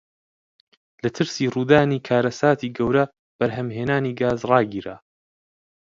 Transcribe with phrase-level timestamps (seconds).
[1.03, 3.03] لە ترسی ڕوودانی کارەساتی گەورە
[3.39, 4.95] بەرهەمهێنانی گاز ڕاگیرا.